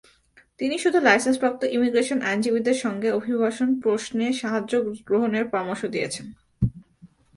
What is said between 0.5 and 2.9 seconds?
তিনি শুধু লাইসেন্সপ্রাপ্ত ইমিগ্রেশন আইনজীবীদের